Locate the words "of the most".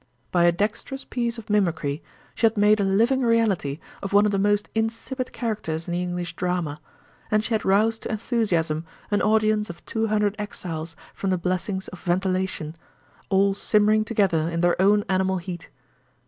4.25-4.67